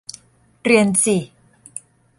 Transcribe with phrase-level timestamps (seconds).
[0.63, 1.17] เรียนสิ